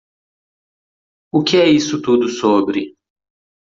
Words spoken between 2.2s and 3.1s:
sobre?